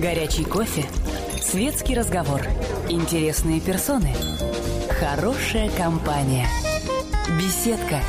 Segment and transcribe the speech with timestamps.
[0.00, 0.84] Горячий кофе,
[1.42, 2.40] светский разговор,
[2.88, 4.14] интересные персоны,
[4.88, 6.46] хорошая компания,
[7.38, 8.00] беседка,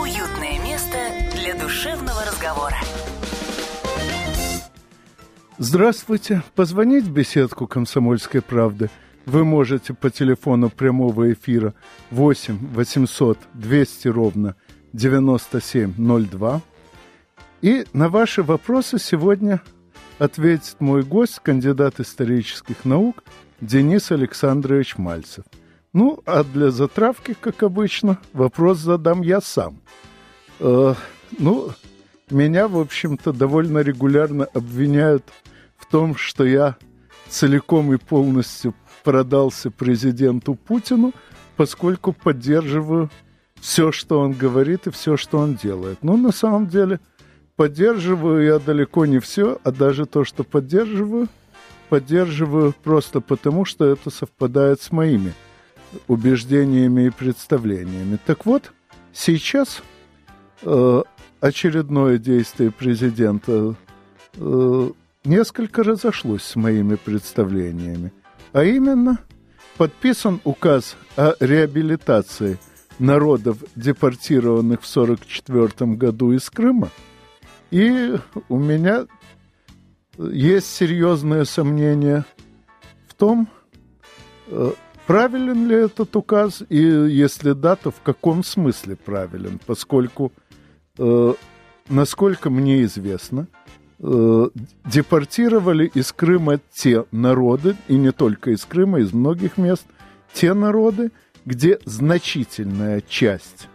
[0.00, 0.96] уютное место
[1.34, 2.76] для душевного разговора.
[5.58, 6.42] Здравствуйте.
[6.54, 8.88] Позвонить в беседку «Комсомольской правды»
[9.26, 11.74] вы можете по телефону прямого эфира
[12.10, 14.56] 8 800 200 ровно
[14.94, 16.62] 9702.
[17.60, 19.60] И на ваши вопросы сегодня
[20.18, 23.22] ответит мой гость, кандидат исторических наук
[23.60, 25.44] Денис Александрович Мальцев.
[25.92, 29.80] Ну, а для затравки, как обычно, вопрос задам я сам.
[30.60, 30.94] Э,
[31.38, 31.70] ну,
[32.30, 35.24] меня, в общем-то, довольно регулярно обвиняют
[35.76, 36.76] в том, что я
[37.28, 41.12] целиком и полностью продался президенту Путину,
[41.56, 43.10] поскольку поддерживаю
[43.60, 46.02] все, что он говорит и все, что он делает.
[46.02, 47.00] Но на самом деле–
[47.58, 51.26] поддерживаю я далеко не все, а даже то, что поддерживаю,
[51.88, 55.34] поддерживаю просто потому, что это совпадает с моими
[56.06, 58.16] убеждениями и представлениями.
[58.24, 58.70] Так вот,
[59.12, 59.82] сейчас
[60.62, 61.02] э,
[61.40, 63.74] очередное действие президента
[64.36, 64.90] э,
[65.24, 68.12] несколько разошлось с моими представлениями.
[68.52, 69.18] А именно,
[69.76, 72.56] подписан указ о реабилитации
[73.00, 76.90] народов, депортированных в 1944 году из Крыма–
[77.70, 78.16] и
[78.48, 79.06] у меня
[80.18, 82.24] есть серьезное сомнение
[83.06, 83.48] в том,
[84.48, 84.72] э,
[85.06, 90.32] правилен ли этот указ, и если да, то в каком смысле правилен, поскольку,
[90.98, 91.34] э,
[91.88, 93.48] насколько мне известно,
[94.00, 94.48] э,
[94.84, 99.84] депортировали из Крыма те народы, и не только из Крыма, из многих мест,
[100.32, 101.10] те народы,
[101.44, 103.68] где значительная часть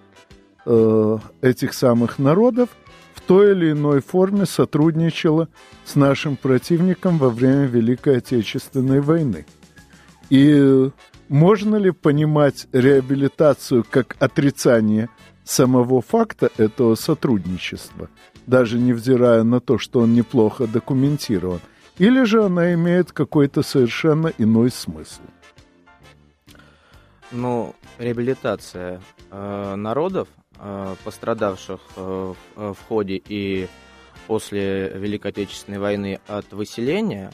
[0.66, 2.70] этих самых народов–
[3.28, 5.48] той или иной форме сотрудничала
[5.86, 9.46] с нашим противником во время Великой Отечественной войны.
[10.30, 10.90] И
[11.30, 15.10] можно ли понимать реабилитацию как отрицание
[15.44, 18.10] самого факта этого сотрудничества,
[18.48, 21.60] даже невзирая на то, что он неплохо документирован,
[21.98, 25.22] или же она имеет какой-то совершенно иной смысл?
[27.32, 30.28] Ну, реабилитация э, народов
[31.04, 33.68] пострадавших э, в ходе и
[34.28, 37.32] после Великой Отечественной войны от выселения,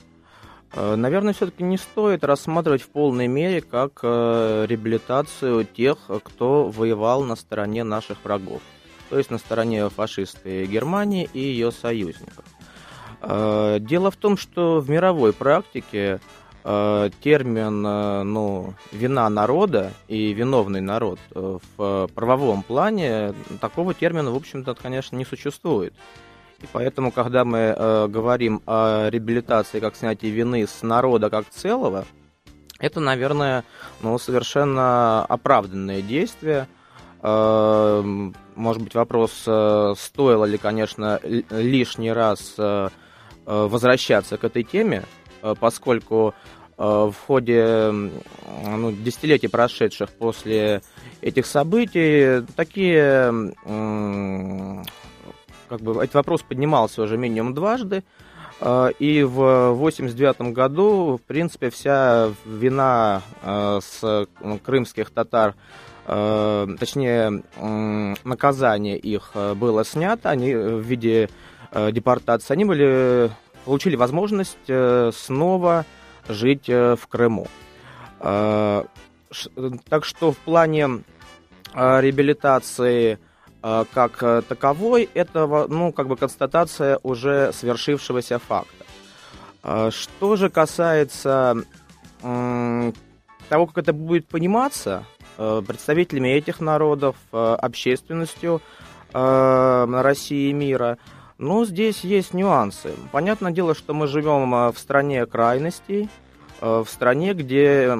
[0.74, 7.36] э, наверное, все-таки не стоит рассматривать в полной мере как реабилитацию тех, кто воевал на
[7.36, 8.62] стороне наших врагов,
[9.10, 12.46] то есть на стороне фашистской Германии и ее союзников.
[13.22, 16.22] Дело в том, что в мировой практике
[16.66, 24.32] Э, термин э, ну, вина народа и виновный народ э, в правовом плане такого термина,
[24.32, 25.94] в общем-то, конечно, не существует.
[26.62, 32.04] И поэтому, когда мы э, говорим о реабилитации как снятии вины с народа как целого,
[32.78, 33.64] это, наверное,
[34.02, 36.68] ну, совершенно оправданное действие.
[37.22, 38.04] Э,
[38.56, 42.90] может быть, вопрос, э, стоило ли, конечно, лишний раз э,
[43.46, 45.19] возвращаться к этой теме, Э,
[45.60, 46.34] поскольку
[46.78, 50.82] э, в ходе ну, десятилетий, прошедших после
[51.22, 53.54] этих событий, такие,
[55.70, 58.04] как бы, этот вопрос поднимался уже минимум дважды,
[58.62, 64.28] э, и в 1989 году, в принципе, вся вина с
[64.64, 65.56] крымских татар,
[66.06, 67.44] точнее,
[68.24, 71.30] наказание их было снято, они в виде
[71.72, 73.30] депортации, они были
[73.70, 75.86] получили возможность э, снова
[76.28, 77.48] жить э, в Крыму.
[78.20, 78.84] Э,
[79.88, 81.04] так что в плане
[81.76, 83.20] реабилитации
[83.62, 89.92] как таковой, это ну, как бы констатация уже свершившегося факта.
[89.92, 91.64] Что же касается
[92.22, 95.06] того, как это будет пониматься
[95.38, 98.64] представителями этих народов, общественностью
[99.14, 100.98] России и мира–
[101.40, 102.92] ну, здесь есть нюансы.
[103.14, 106.10] Понятное дело, что мы живем э, в стране крайностей,
[106.60, 107.98] э, в стране, где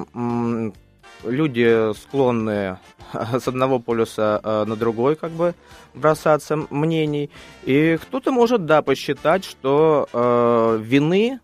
[1.24, 2.78] люди склонны
[3.14, 5.56] с одного полюса э, на другой как бы
[5.94, 7.30] бросаться мнений.
[7.64, 11.40] И кто-то может, да, посчитать, что вины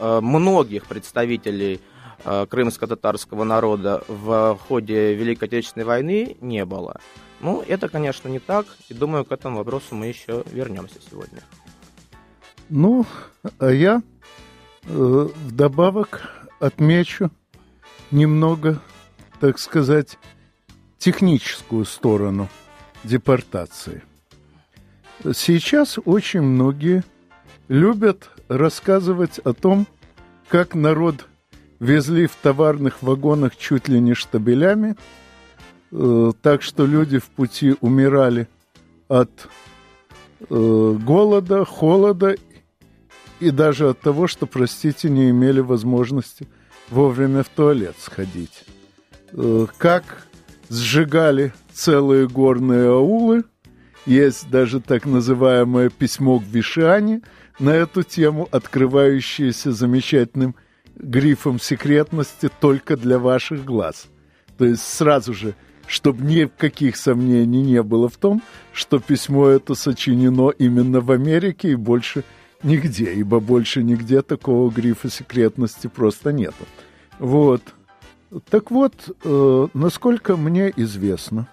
[0.00, 1.80] многих представителей
[2.24, 7.00] крымско-татарского народа в ходе Великой Отечественной войны не было.
[7.40, 11.42] Ну, это, конечно, не так, и думаю, к этому вопросу мы еще вернемся сегодня.
[12.68, 13.06] Ну,
[13.58, 14.02] а я
[14.84, 16.30] э, вдобавок
[16.60, 17.30] отмечу
[18.10, 18.80] немного,
[19.40, 20.18] так сказать,
[20.98, 22.48] техническую сторону
[23.02, 24.02] депортации.
[25.34, 27.02] Сейчас очень многие
[27.68, 29.86] любят рассказывать о том,
[30.48, 31.26] как народ
[31.80, 34.96] везли в товарных вагонах чуть ли не штабелями,
[35.90, 38.46] э, так что люди в пути умирали
[39.08, 39.48] от
[40.48, 42.36] э, голода, холода
[43.40, 46.46] и даже от того, что, простите, не имели возможности
[46.90, 48.64] вовремя в туалет сходить.
[49.32, 50.26] Э, как
[50.68, 53.44] сжигали целые горные аулы,
[54.04, 57.22] есть даже так называемое письмо к Вишане
[57.58, 60.56] на эту тему, открывающееся замечательным
[60.96, 64.08] грифом секретности только для ваших глаз.
[64.58, 65.54] То есть сразу же,
[65.86, 68.42] чтобы никаких сомнений не было в том,
[68.72, 72.24] что письмо это сочинено именно в Америке и больше
[72.62, 76.64] нигде, ибо больше нигде такого грифа секретности просто нету.
[77.18, 77.62] Вот.
[78.50, 78.94] Так вот,
[79.24, 81.48] э, насколько мне известно,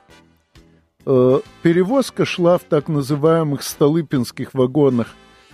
[1.06, 5.08] э, перевозка шла в так называемых столыпинских вагонах,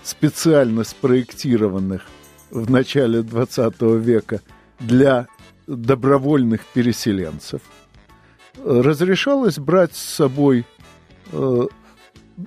[0.04, 2.06] специально спроектированных
[2.54, 4.42] в начале 20 века
[4.80, 5.28] для
[5.66, 7.62] добровольных переселенцев.
[8.64, 10.66] Разрешалось брать с собой
[11.32, 11.68] э,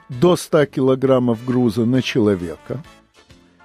[0.09, 2.85] до 100 килограммов груза на человека.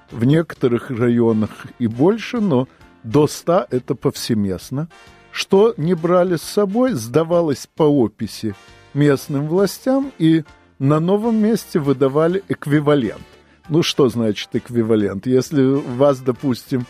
[0.10, 2.68] В некоторых районах и больше, но
[3.04, 4.90] до 100 это повсеместно.
[5.32, 8.56] Что не брали с собой, сдавалось по описи
[8.94, 10.44] местным властям и
[10.80, 13.31] на новом месте выдавали эквивалент.
[13.72, 15.26] Ну, что значит эквивалент?
[15.26, 16.86] Если вас, допустим,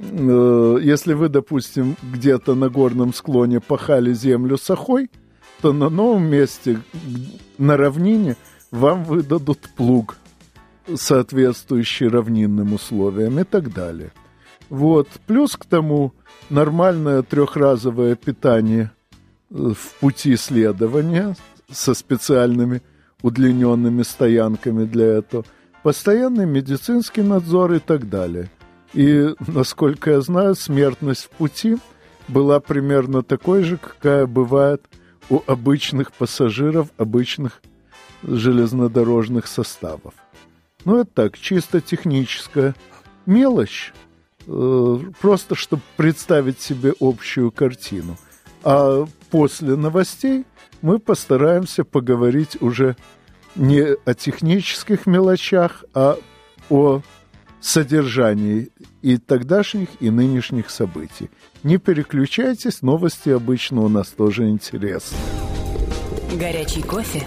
[0.00, 5.12] э, если вы, допустим, где-то на горном склоне пахали землю сахой,
[5.62, 6.80] то на новом месте,
[7.56, 8.36] на равнине,
[8.72, 10.16] вам выдадут плуг,
[10.92, 14.10] соответствующий равнинным условиям и так далее.
[14.70, 15.06] Вот.
[15.28, 16.14] Плюс к тому
[16.50, 18.90] нормальное трехразовое питание
[19.52, 21.36] э, в пути следования
[21.70, 22.82] со специальными
[23.22, 25.44] удлиненными стоянками для этого–
[25.88, 28.50] постоянный медицинский надзор и так далее.
[28.92, 31.78] И, насколько я знаю, смертность в пути
[32.28, 34.84] была примерно такой же, какая бывает
[35.30, 37.62] у обычных пассажиров обычных
[38.22, 40.12] железнодорожных составов.
[40.84, 42.74] Ну, это так, чисто техническая
[43.24, 43.94] мелочь,
[44.46, 48.18] э, просто чтобы представить себе общую картину.
[48.62, 50.44] А после новостей
[50.82, 52.94] мы постараемся поговорить уже
[53.58, 56.16] не о технических мелочах, а
[56.70, 57.02] о
[57.60, 58.70] содержании
[59.02, 61.28] и тогдашних, и нынешних событий.
[61.64, 65.18] Не переключайтесь, новости обычно у нас тоже интересны.
[66.38, 67.26] Горячий кофе,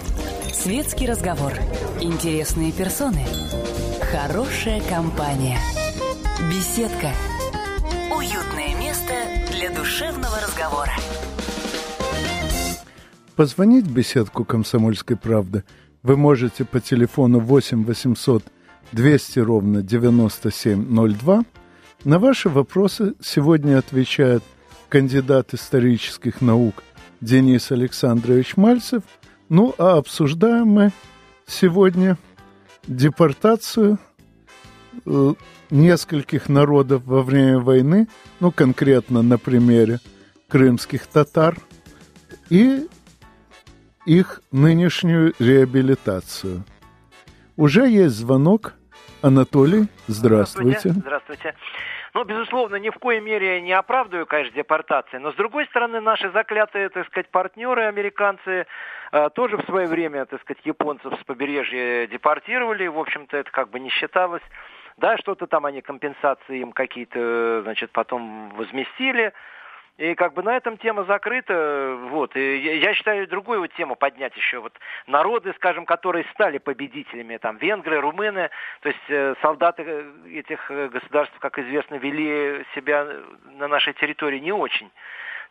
[0.52, 1.52] светский разговор,
[2.00, 3.24] интересные персоны,
[4.10, 5.58] хорошая компания,
[6.50, 7.10] беседка,
[8.16, 9.12] уютное место
[9.50, 10.92] для душевного разговора.
[13.36, 15.64] Позвонить в беседку «Комсомольской правды»
[16.02, 18.44] вы можете по телефону 8 800
[18.92, 21.44] 200 ровно 9702.
[22.04, 24.42] На ваши вопросы сегодня отвечает
[24.88, 26.82] кандидат исторических наук
[27.20, 29.02] Денис Александрович Мальцев.
[29.48, 30.92] Ну, а обсуждаем мы
[31.46, 32.18] сегодня
[32.86, 33.98] депортацию
[35.06, 35.34] э,
[35.70, 38.08] нескольких народов во время войны,
[38.40, 40.00] ну, конкретно на примере
[40.48, 41.56] крымских татар,
[42.50, 42.86] и
[44.04, 46.64] их нынешнюю реабилитацию.
[47.56, 48.74] Уже есть звонок.
[49.22, 50.90] Анатолий, здравствуйте.
[50.90, 51.00] Здравствуйте.
[51.00, 51.54] здравствуйте.
[52.14, 56.30] Ну, безусловно, ни в коей мере не оправдываю, конечно, депортации, но, с другой стороны, наши
[56.30, 58.66] заклятые, так сказать, партнеры, американцы,
[59.12, 63.70] э, тоже в свое время, так сказать, японцев с побережья депортировали, в общем-то, это как
[63.70, 64.42] бы не считалось.
[64.98, 69.32] Да, что-то там они компенсации им какие-то, значит, потом возместили.
[69.98, 71.98] И как бы на этом тема закрыта.
[72.08, 72.34] Вот.
[72.34, 74.60] И я считаю другую вот тему поднять еще.
[74.60, 74.72] Вот
[75.06, 78.48] народы, скажем, которые стали победителями, там, венгры, румыны,
[78.80, 83.06] то есть э, солдаты э, этих э, государств, как известно, вели себя
[83.58, 84.90] на нашей территории не очень.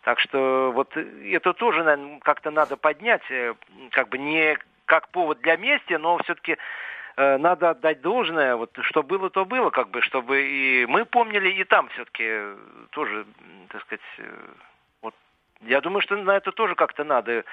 [0.01, 3.21] Так что вот это тоже, наверное, как-то надо поднять,
[3.91, 6.57] как бы не как повод для мести, но все-таки
[7.17, 11.63] надо отдать должное, вот что было, то было, как бы, чтобы и мы помнили, и
[11.63, 12.55] там все-таки
[12.91, 13.25] тоже,
[13.69, 14.23] так сказать, э,
[15.01, 15.15] вот.
[15.61, 17.43] Я думаю, что на это тоже как-то надо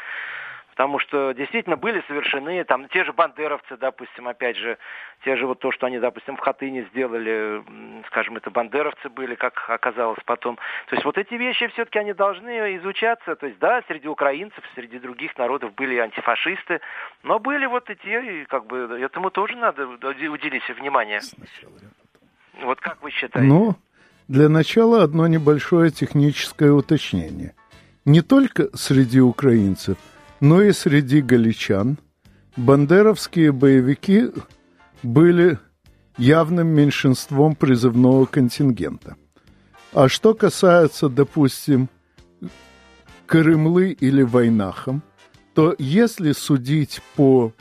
[0.78, 4.78] Потому что действительно были совершены там те же бандеровцы, допустим, опять же,
[5.25, 7.64] те же вот то, что они, допустим, в Хатыне сделали,
[8.06, 10.54] скажем, это бандеровцы были, как оказалось потом.
[10.87, 13.35] То есть вот эти вещи все-таки они должны изучаться.
[13.35, 16.80] То есть да, среди украинцев, среди других народов были антифашисты,
[17.25, 21.20] но были вот эти, и как бы этому тоже надо уделить внимание.
[22.62, 23.49] Вот как вы считаете?
[23.49, 23.75] Ну,
[24.28, 27.56] для начала одно небольшое техническое уточнение.
[28.04, 29.99] Не только среди украинцев–
[30.40, 31.99] но и среди галичан
[32.57, 34.30] бандеровские боевики
[35.02, 35.59] были
[36.16, 39.16] явным меньшинством призывного контингента.
[39.92, 41.88] А что касается, допустим,
[43.26, 45.02] Крымлы или Войнахам,
[45.54, 47.52] то если судить по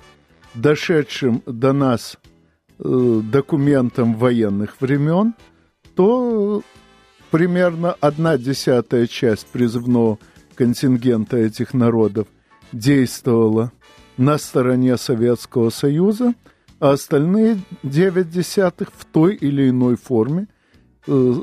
[0.54, 2.18] дошедшим до нас
[2.80, 5.34] э, документам военных времен,
[5.96, 6.64] то
[7.32, 10.20] примерно одна десятая часть призывного
[10.56, 12.28] контингента этих народов
[12.72, 13.72] действовала
[14.18, 16.34] на стороне Советского Союза,
[16.80, 20.48] а остальные девять десятых в той или иной форме
[21.08, 21.34] э,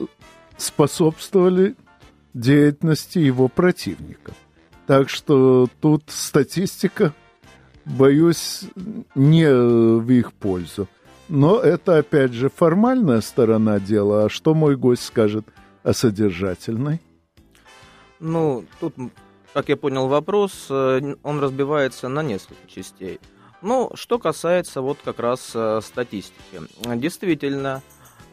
[0.57, 1.77] способствовали
[2.35, 4.35] деятельности его противников.
[4.87, 7.15] Так что тут статистика,
[7.85, 8.65] боюсь,
[9.15, 10.89] не в их пользу.
[11.29, 14.27] Но это, опять же, формальная сторона дела.
[14.27, 15.47] А что мой гость скажет
[15.83, 17.01] о содержательной?
[18.21, 18.95] Ну, тут,
[19.55, 23.21] как я понял вопрос, э, он разбивается на несколько частей.
[23.63, 26.61] Ну, что касается вот как раз э, статистики.
[26.97, 27.81] Действительно,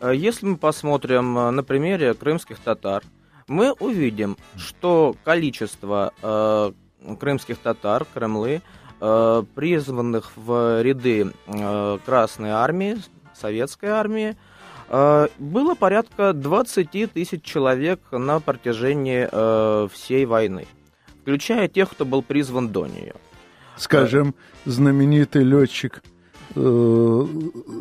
[0.02, 3.04] э, если мы посмотрим на примере крымских татар,
[3.48, 6.72] мы увидим, что количество э,
[7.20, 8.62] крымских татар, Кремлы,
[9.00, 12.98] э, призванных в ряды э, Красной армии,
[13.34, 14.36] Советской армии,
[14.90, 20.68] э, было порядка 20 тысяч человек на протяжении э, всей войны,
[21.22, 23.14] включая тех, кто был призван до нее.
[23.78, 24.36] Скажем,
[24.66, 26.04] знаменитый летчик,
[26.56, 27.26] э,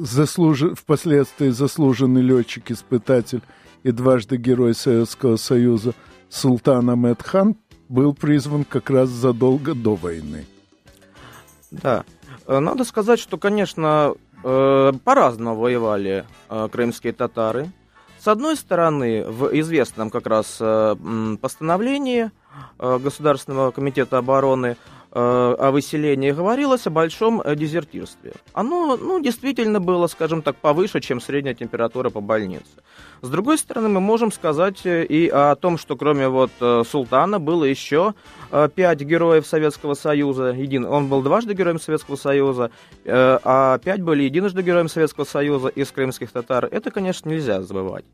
[0.00, 0.62] заслуж...
[0.76, 3.42] впоследствии заслуженный летчик-испытатель
[3.82, 5.94] и дважды Герой Советского Союза
[6.28, 7.56] Султан Ахмед Хан
[7.88, 10.46] был призван как раз задолго до войны.
[11.70, 12.04] Да.
[12.46, 17.70] Э, надо сказать, что, конечно, э, по-разному воевали крымские татары.
[18.18, 20.60] С одной стороны, в известном как раз
[21.40, 22.30] постановлении
[22.78, 24.76] Государственного комитета обороны
[25.12, 28.32] Э, о выселении говорилось о большом э, дезертирстве.
[28.52, 32.70] Оно, ну, действительно было, скажем так, повыше, чем средняя температура по больнице.
[33.20, 36.52] С другой стороны, мы можем сказать э, и о том, что кроме вот
[36.86, 38.14] султана было еще
[38.76, 40.52] пять героев Советского Союза.
[40.52, 40.84] Един...
[40.84, 42.70] Он был дважды героем Советского Союза,
[43.04, 46.68] а пять были единожды героем Советского Союза из крымских татар.
[46.70, 48.04] Это, конечно, нельзя забывать.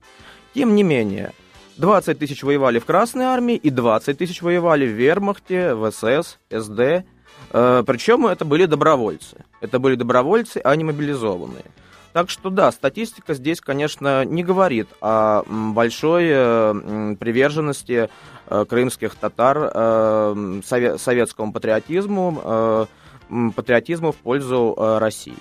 [0.54, 1.32] Тем не менее,
[1.78, 7.04] 20 тысяч воевали в Красной армии и 20 тысяч воевали в Вермахте, в СС, СД.
[7.50, 9.44] Э, причем это были добровольцы.
[9.60, 11.64] Это были добровольцы, а не мобилизованные.
[12.12, 18.08] Так что да, статистика здесь, конечно, не говорит о большой э, приверженности
[18.48, 19.70] э, крымских татар
[20.64, 22.88] советскому патриотизму,
[23.54, 25.36] патриотизму в пользу России.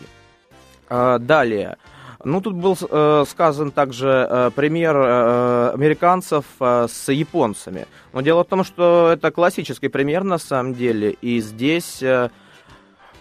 [0.89, 1.77] Далее.
[2.25, 7.86] Ну, тут был э, сказан также э, пример э, американцев э, с японцами.
[8.13, 12.29] Но дело в том, что это классический пример на самом деле, и здесь э,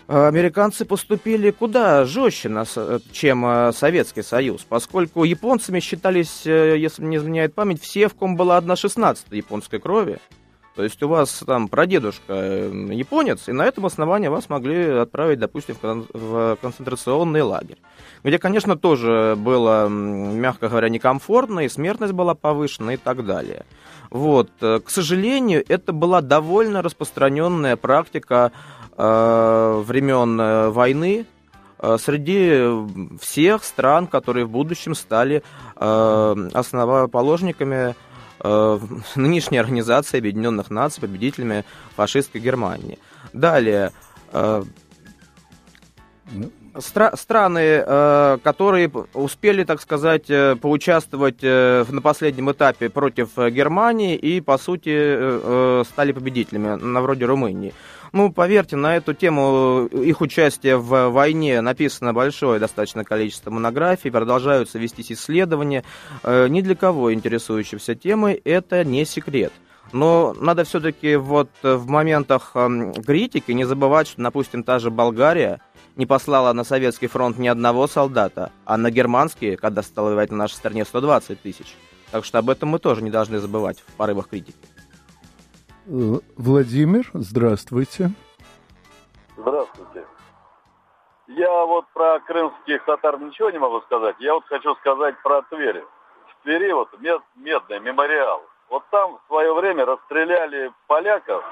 [0.06, 2.50] американцы поступили куда жестче,
[3.12, 8.36] чем э, Советский Союз, поскольку японцами считались, э, если не изменяет память, все, в ком
[8.36, 10.18] была одна шестнадцатая японской крови.
[10.74, 15.38] То есть у вас там прадедушка эм, японец, и на этом основании вас могли отправить,
[15.38, 15.76] допустим,
[16.12, 17.78] в концентрационный лагерь.
[18.24, 23.66] Где, конечно, тоже было, мягко говоря, некомфортно, и смертность была повышена и так далее.
[24.10, 24.50] Вот.
[24.62, 28.50] Э, к сожалению, это была довольно распространенная практика
[28.96, 31.26] э, времен э, войны,
[31.78, 35.44] э, среди всех стран, которые в будущем стали
[35.76, 37.94] э, основоположниками э,
[39.14, 41.64] нынешней Организации Объединенных Наций победителями
[41.96, 42.98] фашистской Германии.
[43.32, 43.92] Далее,
[44.32, 44.62] э,
[46.74, 54.16] стра- страны, э, которые успели, так сказать, э, поучаствовать э, на последнем этапе против Германии
[54.16, 57.72] и, по сути, э, э, стали победителями, на вроде Румынии.
[58.14, 64.12] Ну, поверьте, на эту тему э, их участие в войне написано большое достаточно количество монографий,
[64.12, 65.82] продолжаются вестись исследования.
[66.22, 69.52] Э, ни для кого интересующихся темой это не секрет.
[69.90, 72.52] Но надо все-таки вот в моментах
[73.04, 75.60] критики не забывать, что, допустим, та же Болгария
[75.96, 80.36] не послала на советский фронт ни одного солдата, а на германский, когда стала воевать на
[80.36, 81.74] нашей стране, 120 тысяч.
[82.12, 84.54] Так что об этом мы тоже не должны забывать в порывах критики.
[85.86, 85.90] Э,
[86.38, 88.08] Владимир, здравствуйте.
[89.36, 90.06] Здравствуйте.
[91.26, 94.16] Я вот про крымских татар ничего не могу сказать.
[94.18, 95.84] Я вот хочу сказать про Тверь.
[96.28, 98.42] В Твери вот мед, медный мемориал.
[98.70, 101.44] Вот там в свое время расстреляли поляков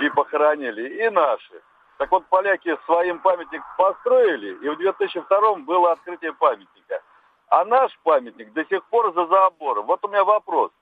[0.00, 1.62] и похоронили, и наших.
[1.98, 7.02] Так вот, поляки своим памятник построили, и в 2002 было открытие памятника.
[7.48, 9.86] А наш памятник до сих пор за забором.
[9.86, 10.70] Вот у меня вопрос–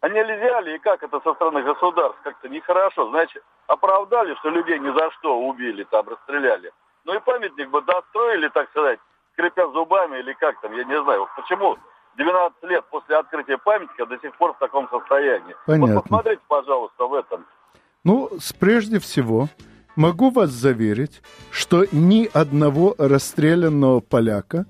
[0.00, 4.78] а нельзя ли, и как это со стороны государств, как-то нехорошо, значит, оправдали, что людей
[4.78, 6.70] ни за что убили, там, расстреляли.
[7.04, 8.98] Ну и памятник бы достроили, так сказать,
[9.32, 11.28] скрипя зубами или как там, я не знаю.
[11.36, 11.76] Почему
[12.16, 15.54] 12 лет после открытия памятника до сих пор в таком состоянии?
[15.66, 15.94] Понятно.
[15.94, 17.46] Вот посмотрите, пожалуйста, в этом.
[18.04, 19.48] Ну, прежде всего,
[19.96, 24.66] могу вас заверить, что ни одного расстрелянного поляка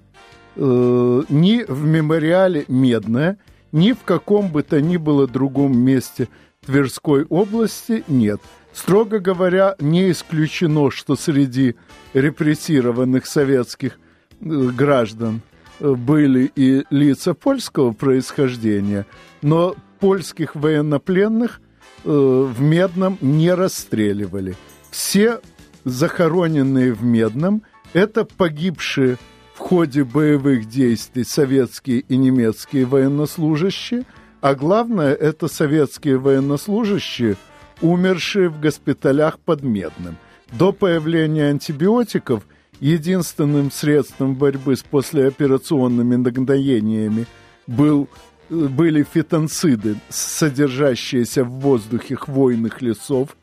[0.56, 3.38] э, ни в мемориале «Медное»,
[3.76, 6.28] ни в каком бы то ни было другом месте
[6.64, 8.40] Тверской области нет.
[8.72, 11.76] Строго говоря, не исключено, что среди
[12.14, 13.98] репрессированных советских э,
[14.40, 15.42] граждан
[15.78, 19.04] э, были и лица польского происхождения,
[19.42, 21.60] но польских военнопленных
[22.04, 24.56] э, в Медном не расстреливали.
[24.90, 25.40] Все
[25.84, 29.18] захороненные в Медном– это погибшие
[29.56, 34.04] в ходе боевых действий советские и немецкие военнослужащие,
[34.42, 37.36] а главное– это советские военнослужащие–
[37.80, 40.16] умершие в госпиталях под Медным.
[40.52, 42.46] До появления антибиотиков
[42.80, 47.26] единственным средством борьбы с послеоперационными нагноениями
[47.66, 48.08] был,
[48.50, 53.36] были фитонциды, содержащиеся в воздухе хвойных лесов,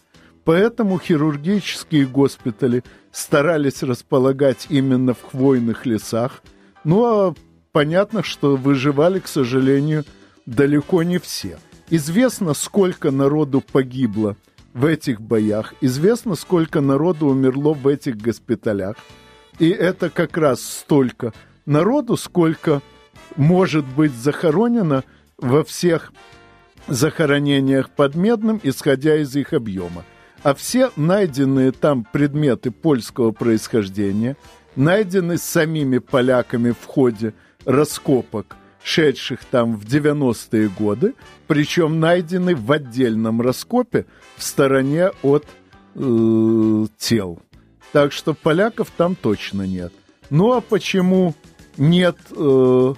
[0.43, 6.43] поэтому хирургические госпитали старались располагать именно в хвойных лесах,
[6.83, 7.35] ну а
[7.71, 10.05] понятно, что выживали, к сожалению,
[10.45, 11.57] далеко не все–
[11.89, 14.35] Известно, сколько народу погибло
[14.73, 18.95] в этих боях, известно, сколько народу умерло в этих госпиталях.
[19.59, 21.33] И это как раз столько
[21.67, 22.81] народу, сколько
[23.35, 25.03] может быть захоронено
[25.37, 26.11] во всех
[26.87, 30.03] захоронениях под Медным, исходя из их объема.
[30.43, 34.35] А все найденные там предметы польского происхождения,
[34.75, 37.33] найдены самими поляками в ходе
[37.65, 41.15] раскопок– шедших там в 90-е годы,
[41.47, 45.45] причем найдены в отдельном раскопе в стороне от
[45.95, 47.39] э, тел.
[47.91, 49.93] Так что поляков там точно нет.
[50.29, 51.33] Ну а почему
[51.77, 52.93] нет э,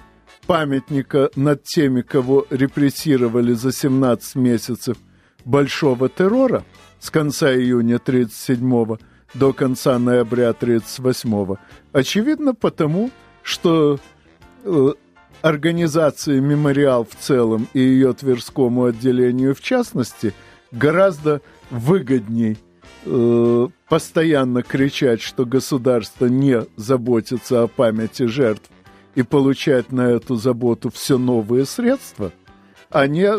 [0.46, 4.96] памятника над теми, кого репрессировали за 17 месяцев
[5.44, 6.64] большого террора
[7.00, 8.96] с конца июня 1937
[9.34, 11.56] до конца ноября 1938?
[11.92, 13.10] Очевидно потому,
[13.42, 13.98] что
[14.64, 14.92] э,
[15.42, 20.34] организации «Мемориал» в целом и ее Тверскому отделению в частности
[20.72, 22.58] гораздо выгодней
[23.04, 28.68] э, постоянно кричать, что государство не заботится о памяти жертв
[29.14, 32.32] и получать на эту заботу все новые средства,
[32.90, 33.30] а не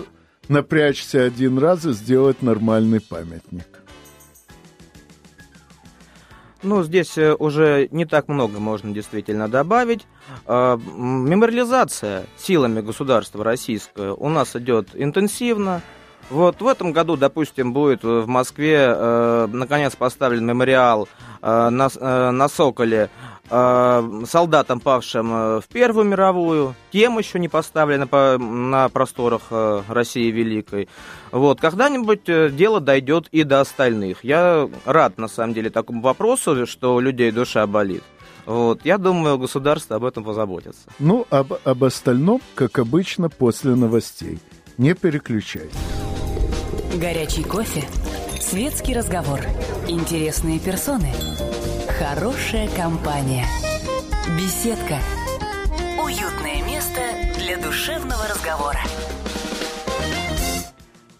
[0.49, 3.67] напрячься один раз и сделать нормальный памятник.
[6.63, 10.05] Ну, здесь э, уже не так много можно действительно добавить.
[10.45, 15.81] А, мемориализация силами государства российского у нас идет интенсивно.
[16.29, 21.07] Вот в этом году, допустим, будет в Москве э, наконец поставлен мемориал
[21.41, 23.09] э, на, э, на Соколе э,
[23.49, 26.75] солдатам, павшим э, в Первую мировую.
[26.91, 30.89] Тем еще не поставлена по, на просторах э, России Великой.
[31.31, 34.23] Вот, когда-нибудь э, дело дойдет и до остальных.
[34.23, 38.03] Я рад, на самом деле, такому вопросу, что у людей душа болит.
[38.45, 40.81] Вот, я думаю, государство об этом позаботится.
[40.99, 44.39] Ну, об, об остальном, как обычно, после новостей.
[44.77, 45.75] Не переключайтесь.
[46.95, 47.83] Горячий кофе,
[48.39, 49.41] светский разговор,
[49.87, 51.11] интересные персоны,
[51.87, 53.45] хорошая компания,
[54.37, 54.99] беседка,
[56.03, 56.99] уютное место
[57.37, 58.79] для душевного разговора.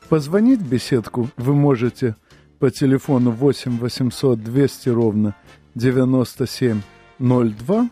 [0.10, 2.18] Позвонить в беседку вы можете
[2.60, 5.36] по телефону 8 800 200 ровно
[5.76, 7.90] 9702.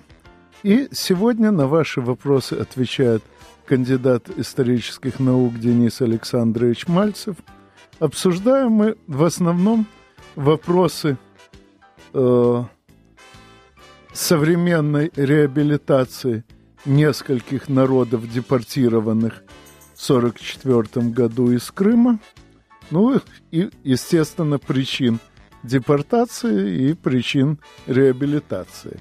[0.64, 3.24] И сегодня на ваши вопросы отвечает
[3.66, 7.38] кандидат исторических наук Денис Александрович Мальцев–
[8.00, 9.86] обсуждаем мы в основном
[10.36, 11.18] вопросы
[12.16, 12.64] э,
[14.14, 16.44] современной реабилитации
[16.86, 19.44] нескольких народов, депортированных
[19.96, 22.20] в 1944 году из Крыма,
[22.90, 23.20] ну
[23.52, 25.20] и, естественно, причин
[25.64, 29.00] депортации и причин реабилитации.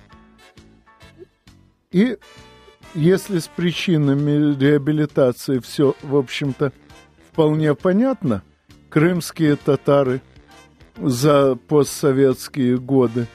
[1.91, 2.19] И
[2.95, 6.73] если с причинами реабилитации все, в общем-то,
[7.31, 8.43] вполне понятно–
[8.95, 10.21] крымские татары
[10.97, 13.27] за постсоветские годы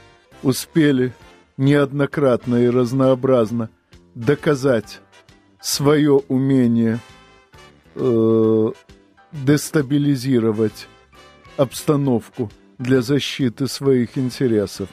[0.43, 1.13] успели
[1.57, 3.69] неоднократно и разнообразно
[4.15, 5.01] доказать
[5.61, 6.99] свое умение
[7.95, 8.71] э,
[9.31, 10.87] дестабилизировать
[11.57, 14.87] обстановку для защиты своих интересов,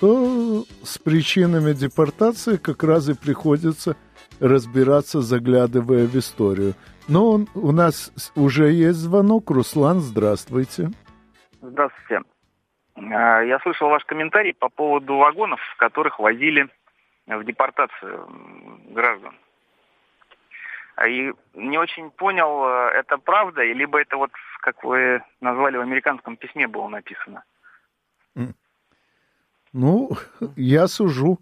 [0.00, 3.96] то с причинами депортации как раз и приходится
[4.40, 6.74] разбираться, заглядывая в историю.
[7.06, 9.50] Но он, у нас уже есть звонок.
[9.50, 10.90] Руслан, здравствуйте.
[11.60, 12.22] Здравствуйте.
[12.96, 16.68] А, я слышал ваш комментарий по поводу вагонов, в которых возили
[17.26, 18.28] в депортацию
[18.90, 19.34] граждан.
[21.06, 26.36] И не очень понял, э, это правда, либо это вот, как вы назвали, в американском
[26.36, 27.44] письме было написано.
[29.72, 30.10] Ну,
[30.56, 31.38] я сужу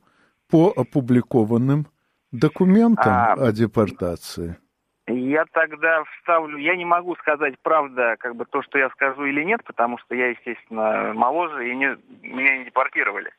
[0.51, 1.87] по опубликованным
[2.33, 4.59] документам а, о депортации.
[5.09, 9.45] Я тогда вставлю, я не могу сказать, правда, как бы то, что я скажу или
[9.45, 13.31] нет, потому что я, естественно, моложе и не, меня не депортировали.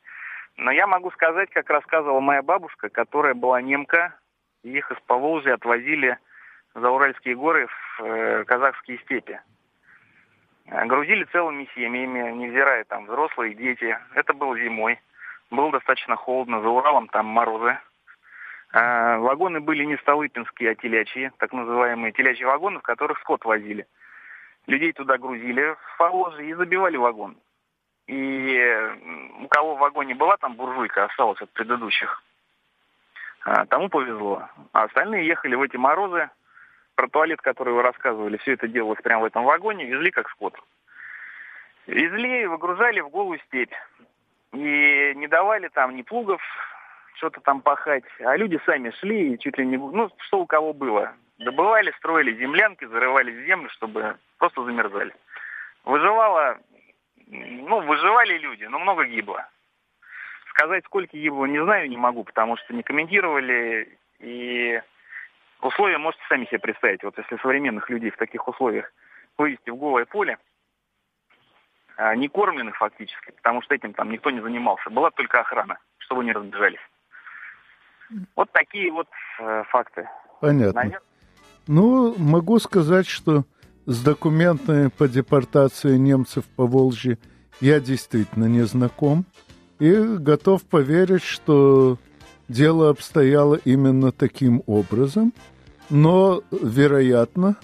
[0.56, 4.14] Но я могу сказать, как рассказывала моя бабушка, которая была немка,
[4.62, 6.18] их из Поволжья отвозили
[6.74, 9.38] за Уральские горы в э, казахские степи.
[10.66, 13.96] Э, грузили целыми семьями, невзирая там взрослые, дети.
[14.14, 14.98] Это было зимой.
[15.50, 17.78] Было достаточно холодно, за Уралом там морозы.
[18.72, 23.86] Э, вагоны были не столыпинские, а телячьи, так называемые телячьи вагоны, в которых скот возили.
[24.66, 27.36] Людей туда грузили в Поволжье и забивали вагон.
[28.06, 28.90] И
[29.40, 32.22] у кого в вагоне была там буржуйка, осталась от предыдущих,
[33.42, 34.48] а, тому повезло.
[34.72, 36.30] А остальные ехали в эти морозы.
[36.94, 40.54] Про туалет, который вы рассказывали, все это делалось прямо в этом вагоне, везли как скот.
[41.86, 43.72] Везли и выгружали в голую степь.
[44.52, 46.42] И не давали там ни плугов,
[47.18, 49.76] что-то там пахать, а люди сами шли и чуть ли не...
[49.76, 51.12] Ну, что у кого было.
[51.38, 55.14] Добывали, строили землянки, зарывали землю, чтобы просто замерзали.
[55.84, 56.58] Выживало...
[57.26, 59.46] Ну, выживали люди, но много гибло.
[60.50, 63.98] Сказать, сколько его, не знаю, не могу, потому что не комментировали.
[64.20, 64.80] И
[65.60, 67.02] условия можете сами себе представить.
[67.02, 68.90] Вот если современных людей в таких условиях
[69.36, 70.38] вывести в голое поле,
[71.96, 74.88] а, не кормленных фактически, потому что этим там никто не занимался.
[74.88, 76.80] Была только охрана, чтобы не разбежались.
[78.36, 79.06] Вот такие вот
[79.40, 80.08] э, факты.
[80.40, 80.80] Понятно.
[80.80, 81.00] Наверное...
[81.66, 83.44] Ну, могу сказать, что
[83.86, 87.18] с документами по депортации немцев по Волжье
[87.60, 89.24] я действительно не знаком
[89.78, 91.98] и готов поверить, что
[92.48, 95.32] дело обстояло именно таким образом,
[95.90, 97.56] но, вероятно,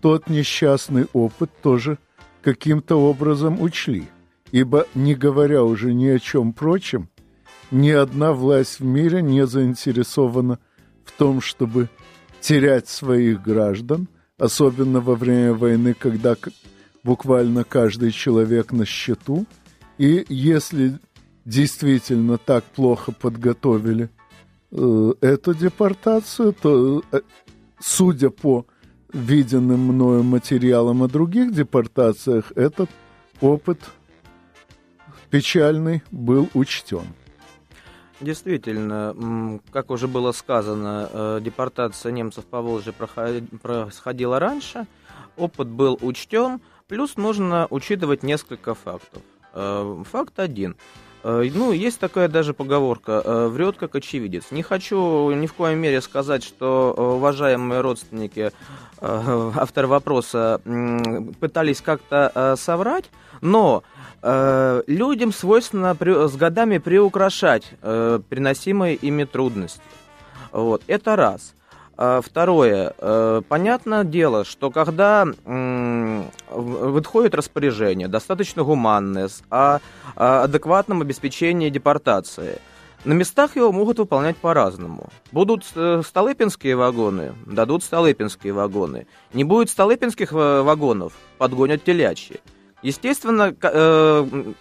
[0.00, 1.98] тот несчастный опыт тоже
[2.42, 4.06] каким-то образом учли,
[4.52, 7.08] ибо, не говоря уже ни о чем прочем,
[7.70, 10.58] ни одна власть в мире не заинтересована
[11.04, 11.88] в том, чтобы
[12.40, 16.36] терять своих граждан, особенно во время войны, когда
[17.02, 19.46] буквально каждый человек на счету,
[19.98, 20.98] и если
[21.44, 24.10] действительно так плохо подготовили
[24.72, 27.20] э, эту депортацию, то, э,
[27.80, 28.66] судя по
[29.12, 32.90] виденным мною материалам о других депортациях, этот
[33.40, 33.78] опыт
[35.30, 37.06] печальный был учтен.
[38.20, 44.86] Действительно, как уже было сказано, э, депортация немцев по Волжье происходила раньше,
[45.36, 49.22] опыт был учтен, плюс нужно учитывать несколько фактов.
[49.52, 50.76] Э, факт один.
[51.24, 54.50] Э, ну, есть такая даже поговорка «врет как очевидец».
[54.50, 58.50] Не хочу ни в коем мере сказать, что уважаемые родственники,
[58.98, 60.62] автор вопроса,
[61.38, 63.82] пытались как-то соврать, но
[64.22, 69.80] людям свойственно с годами приукрашать приносимые ими трудности.
[70.50, 71.54] Вот, это раз.
[71.98, 72.92] А, второе.
[72.98, 75.26] Э, понятное дело, что когда
[76.50, 79.78] выходит распоряжение, достаточно гуманное, о
[80.14, 82.58] адекватном обеспечении депортации,
[83.04, 85.08] на местах его могут выполнять по-разному.
[85.30, 89.06] Будут э, столыпинские вагоны, дадут столыпинские вагоны.
[89.32, 92.40] Не будет столыпинских э, вагонов, подгонят телячьи.
[92.82, 93.54] Естественно,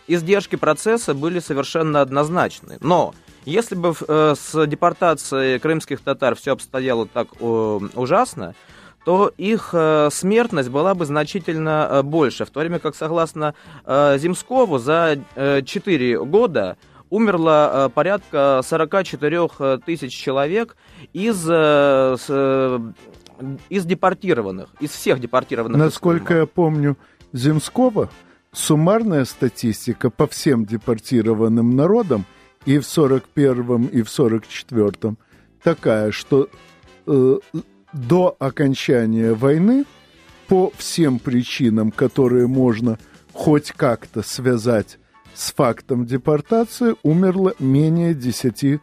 [0.08, 2.78] издержки процесса были совершенно однозначны.
[2.82, 3.14] Но
[3.46, 8.56] если бы э, с депортацией крымских татар все обстояло так ужасно,
[9.06, 12.46] то их э, смертность была бы значительно э, больше.
[12.46, 13.54] В то время как, согласно
[13.86, 16.78] Земскову, за 4 года
[17.12, 20.76] умерло порядка 44 тысяч человек
[21.14, 21.48] из,
[23.70, 25.78] из депортированных, из всех депортированных.
[25.78, 26.98] Насколько я помню,
[27.36, 28.10] Земского
[28.54, 32.26] суммарная статистика по всем депортированным народам
[32.66, 35.18] и в 41-м, и в 44-м
[35.62, 36.50] такая, что
[37.06, 37.38] э,
[37.92, 39.86] до окончания войны
[40.48, 42.98] по всем причинам, которые можно
[43.34, 44.98] хоть как-то связать
[45.34, 48.80] с фактом депортации, умерло менее 10%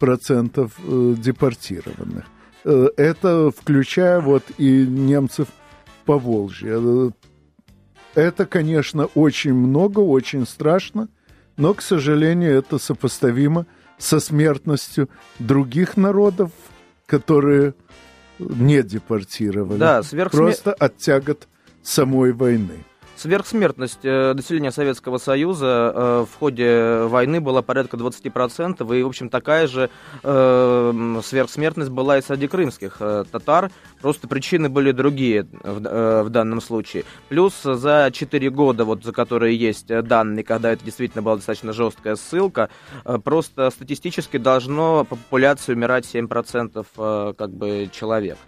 [0.00, 2.26] э, депортированных.
[2.64, 5.48] Э, это включая вот и немцев
[6.04, 7.12] по Волжье.
[8.14, 11.08] Это, конечно, очень много, очень страшно–
[11.56, 13.66] но, к сожалению, это сопоставимо
[13.98, 16.50] со смертностью других народов,
[17.06, 17.74] которые
[18.38, 19.78] не депортировали.
[19.78, 20.42] Да, сверхсмер...
[20.42, 21.48] Просто от тягот
[21.82, 22.84] самой войны.
[23.16, 29.28] Сверхсмертность э, населения Советского Союза э, в ходе войны была порядка 20%, и, в общем,
[29.28, 29.88] такая же
[30.22, 32.98] э, сверхсмертность была и среди крымских
[33.30, 37.04] татар, просто причины были другие в, данном случае.
[37.28, 42.16] Плюс за 4 года, вот за которые есть данные, когда это действительно была достаточно жесткая
[42.16, 42.68] ссылка,
[43.22, 48.38] просто статистически должно по популяции умирать 7% как бы человек.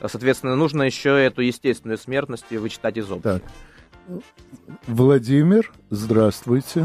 [0.00, 3.40] Соответственно, нужно еще эту естественную смертность вычитать из общего.
[4.86, 6.84] Владимир, здравствуйте.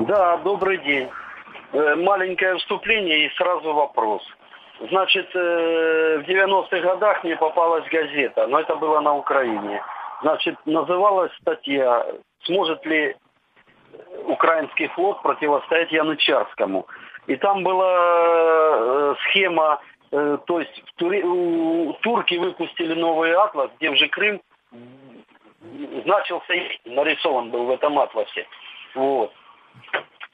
[0.00, 1.08] Да, добрый день.
[1.72, 4.22] Э, маленькое вступление и сразу вопрос.
[4.90, 9.82] Значит, э, в 90-х годах мне попалась газета, но это было на Украине.
[10.22, 12.06] Значит, называлась статья
[12.44, 13.16] «Сможет ли
[14.26, 16.86] украинский флот противостоять Янычарскому?»
[17.26, 19.80] И там была э, схема,
[20.10, 24.42] то есть турки выпустили новый атлас, где уже Крым
[26.04, 26.54] значился
[26.84, 28.46] нарисован был в этом атласе.
[28.94, 29.32] Вот.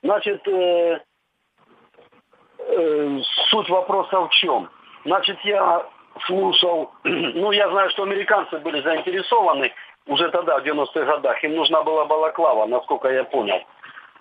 [0.02, 1.00] Значит, э,
[2.58, 3.20] э,
[3.50, 4.70] суть вопроса в чем?
[5.04, 5.86] Значит, я
[6.26, 9.72] слушал, ну, я знаю, что американцы были заинтересованы
[10.06, 13.62] уже тогда, в 90-х годах, им нужна была балаклава, насколько я понял.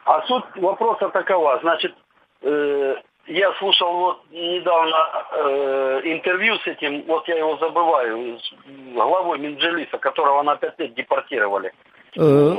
[0.05, 1.95] А суть вопроса такова, значит,
[2.41, 2.95] э,
[3.27, 4.95] я слушал вот недавно
[5.31, 8.53] э, интервью с этим, вот я его забываю, с
[8.93, 11.73] главой Минджелиса, которого на пять лет депортировали.
[12.17, 12.55] Э,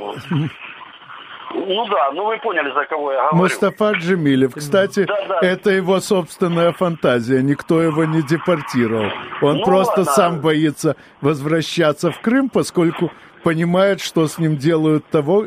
[1.54, 3.36] ну да, ну вы поняли, за кого я говорю.
[3.36, 4.54] Мустафа Джемилев.
[4.54, 5.40] Кстати, да, да.
[5.40, 7.42] это его собственная фантазия.
[7.42, 9.10] Никто его не депортировал.
[9.40, 10.12] Он ну, просто ладно.
[10.12, 13.10] сам боится возвращаться в Крым, поскольку
[13.42, 15.44] понимает, что с ним делают того,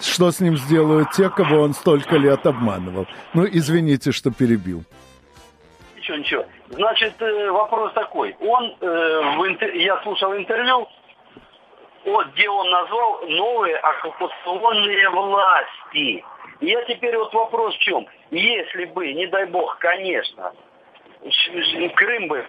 [0.00, 3.06] что с ним сделают те, кого он столько лет обманывал.
[3.34, 4.82] Ну, извините, что перебил.
[5.96, 6.46] Ничего, ничего.
[6.70, 8.34] Значит, э, вопрос такой.
[8.40, 9.74] Он, э, в интер...
[9.74, 10.88] я слушал интервью,
[12.04, 16.24] вот, где он назвал новые оккупационные власти.
[16.60, 18.06] Я теперь вот вопрос в чем.
[18.30, 20.52] Если бы, не дай бог, конечно,
[21.96, 22.46] Крым бы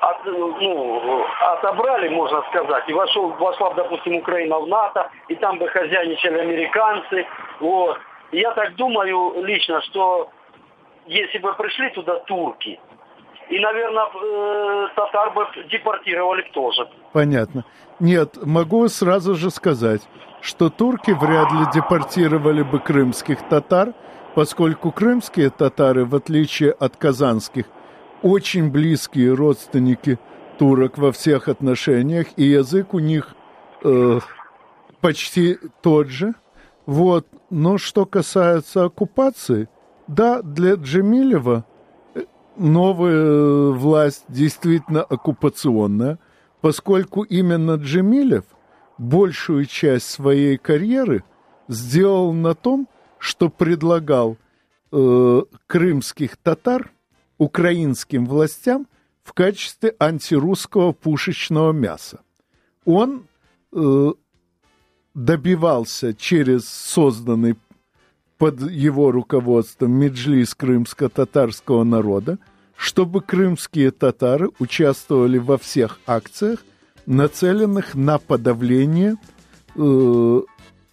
[0.00, 5.68] от, ну, отобрали, можно сказать, и вошел, вошла, допустим, Украина в НАТО, и там бы
[5.68, 7.26] хозяйничали американцы.
[7.60, 7.98] Вот.
[8.32, 10.30] Я так думаю лично, что
[11.06, 12.78] если бы пришли туда турки,
[13.48, 16.86] и, наверное, э, татар бы депортировали тоже.
[17.12, 17.64] Понятно.
[17.98, 20.02] Нет, могу сразу же сказать,
[20.42, 23.94] что турки вряд ли депортировали бы крымских татар,
[24.34, 27.64] поскольку крымские татары, в отличие от казанских,
[28.22, 30.18] очень близкие родственники
[30.58, 33.34] турок во всех отношениях, и язык у них
[33.84, 34.20] э,
[35.00, 36.34] почти тот же.
[36.86, 37.26] Вот.
[37.50, 39.68] Но что касается оккупации,
[40.06, 41.64] да, для Джемилева
[42.14, 42.24] э,
[42.56, 46.18] новая власть действительно оккупационная,
[46.60, 48.44] поскольку именно Джемилев
[48.98, 51.22] большую часть своей карьеры
[51.68, 54.36] сделал на том, что предлагал
[54.90, 56.90] э, крымских татар–
[57.38, 58.86] украинским властям
[59.22, 62.20] в качестве антирусского пушечного мяса.
[62.84, 63.26] Он
[63.72, 64.12] э,
[65.14, 67.56] добивался через созданный
[68.38, 72.38] под его руководством Меджлис крымско-татарского народа,
[72.76, 76.64] чтобы крымские татары участвовали во всех акциях,
[77.06, 79.16] нацеленных на подавление
[79.74, 80.40] э,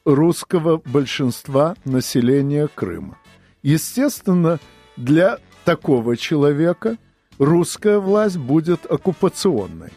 [0.06, 3.18] русского большинства населения Крыма.
[3.62, 4.60] Естественно,
[4.98, 6.98] для такого человека
[7.38, 9.92] русская власть будет оккупационной.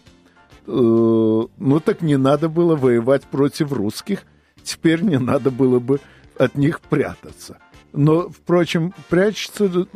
[0.66, 0.70] Э,
[1.56, 4.24] ну так не надо было воевать против русских,
[4.62, 6.00] теперь не надо было бы
[6.36, 7.58] от них прятаться.
[7.92, 9.86] Но, впрочем, прячется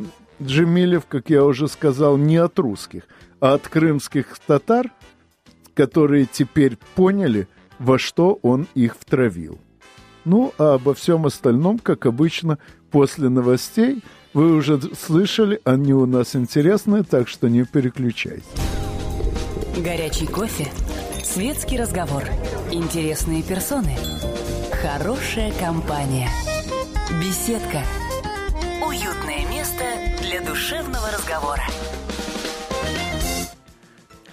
[0.41, 3.03] Джемилев, как я уже сказал, не от русских,
[3.39, 4.91] а от крымских татар,
[5.73, 7.47] которые теперь поняли,
[7.79, 9.59] во что он их втравил.
[10.25, 12.57] Ну, а обо всем остальном, как обычно,
[12.91, 18.43] после новостей– вы уже слышали, они у нас интересные, так что не переключайтесь.
[19.77, 20.67] Горячий кофе,
[21.23, 22.23] светский разговор,
[22.71, 23.95] интересные персоны,
[24.71, 26.29] хорошая компания,
[27.21, 27.83] беседка,
[28.85, 29.83] уютное место
[30.21, 31.63] для душевного разговора.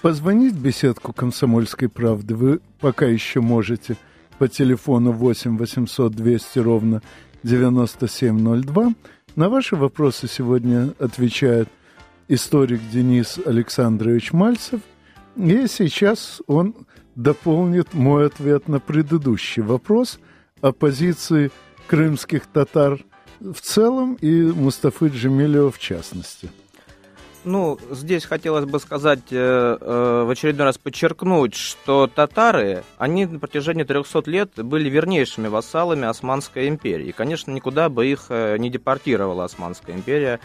[0.01, 3.97] Позвонить в беседку «Комсомольской правды» вы пока еще можете
[4.41, 7.03] по телефону 8 800 200 ровно
[7.43, 8.95] 9702
[9.35, 11.69] на ваши вопросы сегодня отвечает
[12.27, 14.81] историк Денис Александрович Мальцев.
[15.35, 16.73] И сейчас он
[17.15, 20.19] дополнит мой ответ на предыдущий вопрос
[20.61, 21.51] о позиции
[21.85, 22.99] крымских татар
[23.39, 26.49] в целом и Мустафы Джемилева в частности.
[27.43, 33.39] Ну, здесь хотелось бы сказать, э, э, в очередной раз подчеркнуть, что татары, они на
[33.39, 37.07] протяжении 300 лет были вернейшими вассалами Османской империи.
[37.07, 40.39] И, конечно, никуда бы их э, не депортировала Османская империя,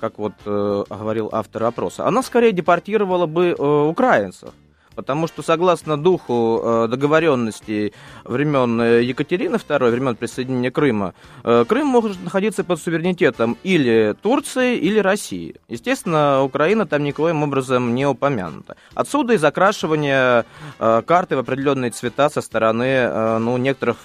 [0.00, 2.06] как вот э, говорил автор опроса.
[2.06, 4.54] Она скорее депортировала бы э, украинцев
[4.98, 7.92] Потому что согласно духу э, договоренности
[8.24, 14.76] времен э, Екатерины II, времен присоединения Крыма, э, Крым может находиться под суверенитетом или Турции,
[14.76, 15.54] или России.
[15.68, 18.74] Естественно, Украина там никоим образом не упомянута.
[18.94, 20.44] Отсюда и закрашивание
[20.78, 23.98] карты в определенные цвета со стороны ну, некоторых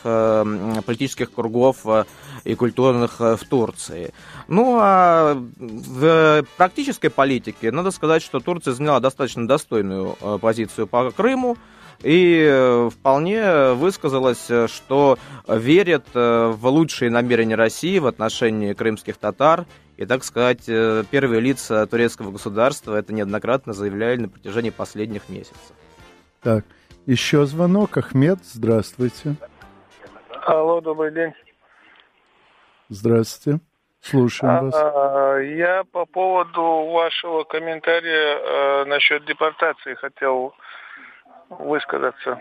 [0.86, 1.78] политических кругов
[2.44, 4.14] и культурных в Турции.
[4.48, 11.12] Ну, а в практической политике надо сказать, что Турция заняла достаточно достойную позицию информацию по
[11.12, 11.58] Крыму
[12.02, 15.18] и э, вполне высказалась, что
[15.48, 19.66] верит э, в лучшие намерения России в отношении крымских татар.
[19.96, 25.72] И, так сказать, э, первые лица турецкого государства это неоднократно заявляли на протяжении последних месяцев.
[26.42, 26.66] Так,
[27.06, 27.96] еще звонок.
[27.96, 29.36] Ахмед, здравствуйте.
[30.46, 31.32] Алло, добрый день.
[32.90, 33.62] Здравствуйте.
[34.04, 34.76] Слушаем вас.
[34.76, 40.54] А, я по поводу вашего комментария э, насчет депортации хотел
[41.60, 42.40] высказаться.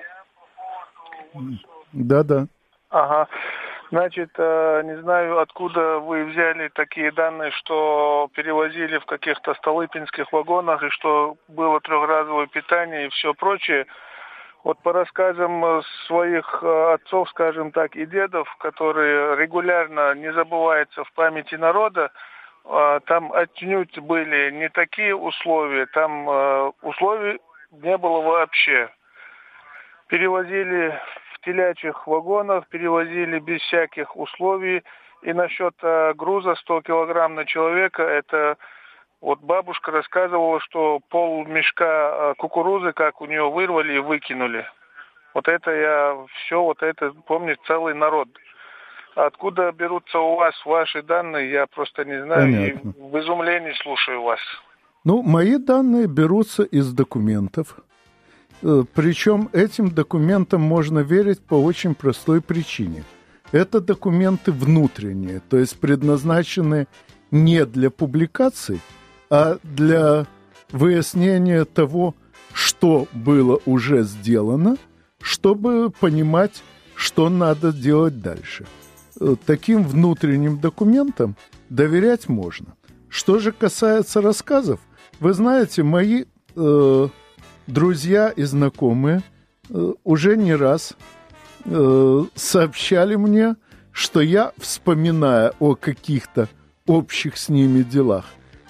[1.93, 2.47] Да-да.
[2.91, 3.29] Ага.
[3.93, 10.83] Значит, э, не знаю, откуда вы взяли такие данные, что перевозили в каких-то столыпинских вагонах
[10.83, 13.87] и что было трехразовое питание и все прочее.
[14.65, 21.13] Вот по рассказам своих э, отцов, скажем так, и дедов, которые регулярно не забываются в
[21.13, 22.13] памяти народа,
[22.65, 27.41] э, там отнюдь были не такие условия, там условий
[27.73, 28.89] не было вообще.
[30.13, 30.93] Перевозили
[31.33, 34.83] в телячьих вагонах, перевозили без всяких условий.
[35.23, 35.75] И насчет
[36.17, 38.59] груза 100 килограмм на человека, это
[39.23, 44.67] вот бабушка рассказывала, что пол мешка э, кукурузы, как у нее вырвали и выкинули.
[45.33, 48.29] Вот это я все, вот это помню целый народ.
[49.15, 52.53] Откуда берутся у вас ваши данные, я просто не знаю.
[52.53, 52.91] Понятно.
[52.91, 54.41] И в изумлении слушаю вас.
[55.05, 57.79] Ну, мои данные берутся из документов.
[58.63, 63.05] Э, Причем этим документам можно верить по очень простой причине.
[63.51, 66.87] Это документы внутренние, то есть предназначены
[67.31, 68.81] не для публикаций,
[69.29, 70.27] а для
[70.71, 72.15] выяснения того,
[72.53, 74.77] что было уже сделано,
[75.21, 76.63] чтобы понимать,
[76.95, 78.67] что надо делать дальше.
[79.21, 81.37] Э, таким внутренним документам
[81.69, 82.75] доверять можно.
[83.09, 84.81] Что же касается рассказов,
[85.21, 86.25] вы знаете, мои
[86.57, 87.09] э,
[87.67, 89.23] друзья и знакомые
[89.69, 90.95] э, уже не раз
[91.65, 93.57] э, сообщали мне,
[93.93, 96.49] что я, вспоминая о каких-то
[96.87, 98.25] общих с ними делах,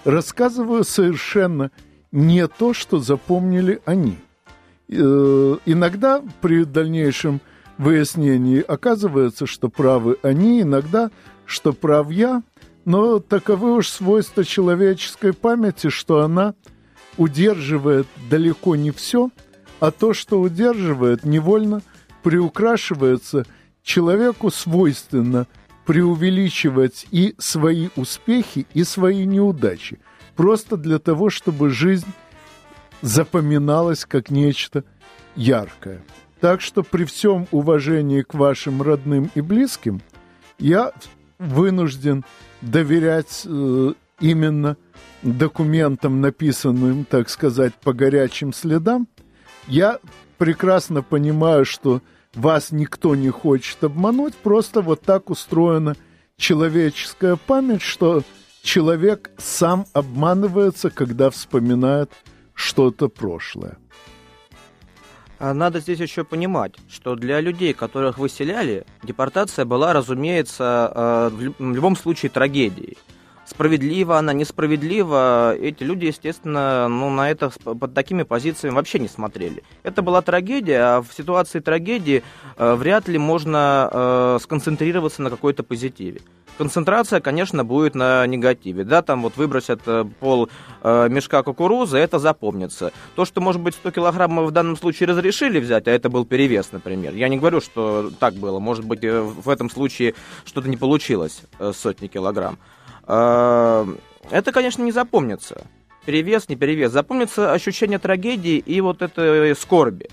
[0.05, 1.70] рассказываю совершенно
[2.11, 4.18] не то, что запомнили они.
[4.88, 7.40] Э, иногда при дальнейшем
[7.78, 11.11] выяснении оказывается, что правы они, иногда,
[11.46, 12.42] что прав я,
[12.85, 16.55] но таковы уж свойства человеческой памяти, что она
[17.16, 19.31] удерживает далеко не все,
[19.81, 21.83] а то, что удерживает, невольно
[22.22, 23.46] приукрашивается
[23.83, 25.46] человеку свойственно–
[25.85, 29.98] преувеличивать и свои успехи, и свои неудачи.
[30.37, 32.07] Просто для того, чтобы жизнь
[33.01, 34.85] запоминалась как нечто
[35.35, 36.03] яркое.
[36.40, 40.01] Так что при всем уважении к вашим родным и близким,
[40.59, 40.92] я
[41.38, 42.25] вынужден
[42.61, 44.77] доверять э, именно
[45.22, 49.09] документам, написанным, так сказать, по горячим следам.
[49.66, 49.98] Я
[50.38, 52.01] прекрасно понимаю, что
[52.35, 55.96] вас никто не хочет обмануть, просто вот так устроена
[56.37, 58.22] человеческая память, что
[58.62, 62.11] человек сам обманывается, когда вспоминает
[62.55, 63.79] что-то прошлое.
[65.38, 71.75] А надо здесь еще понимать, что для людей, которых выселяли, депортация была, разумеется, э, в
[71.75, 72.96] любом случае трагедией
[73.52, 79.62] справедлива она, несправедлива, эти люди, естественно, ну, на это под такими позициями вообще не смотрели.
[79.82, 82.22] Это была трагедия, а в ситуации трагедии
[82.56, 86.20] э, вряд ли можно э, сконцентрироваться на какой-то позитиве.
[86.58, 88.84] Концентрация, конечно, будет на негативе.
[88.84, 90.48] Да, там вот выбросят э, пол
[90.82, 92.92] э, мешка кукурузы, это запомнится.
[93.16, 96.70] То, что, может быть, 100 килограммов в данном случае разрешили взять, а это был перевес,
[96.72, 97.14] например.
[97.14, 98.59] Я не говорю, что так было.
[98.59, 102.59] Может быть, э, в этом случае что-то не получилось, э, сотни килограмм.
[103.05, 103.86] А,
[104.30, 105.66] это, конечно, не запомнится.
[106.05, 106.92] Перевес, не перевес.
[106.92, 110.09] Запомнится ощущение трагедии и вот этой скорби.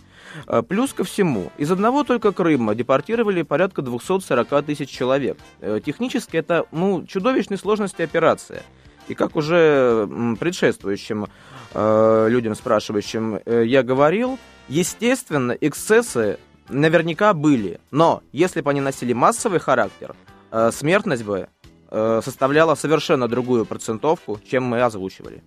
[0.46, 5.38] А, плюс ко всему, из одного только Крыма депортировали порядка 240 тысяч человек.
[5.62, 8.64] Э, технически это ну, чудовищной сложности операция.
[9.08, 10.08] И как уже
[10.40, 11.28] предшествующим
[11.74, 14.38] э, людям, спрашивающим, э, я говорил,
[14.68, 16.38] естественно, эксцессы
[16.70, 17.80] наверняка были.
[17.90, 20.16] Но если бы они носили массовый характер,
[20.52, 21.50] э, смертность бы
[21.92, 25.42] э, составляла совершенно другую процентовку, чем мы озвучивали.